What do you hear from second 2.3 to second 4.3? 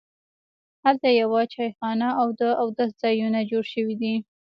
د اودس ځایونه جوړ شوي دي.